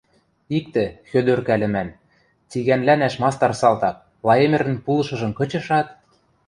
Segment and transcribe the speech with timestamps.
[0.57, 1.89] Иктӹ, Хӧдӧрка лӹмӓн,
[2.49, 3.95] цигӓнлӓнӓш мастар салтак,
[4.27, 5.87] Лаэмӹрӹн пулышыжым кычышат: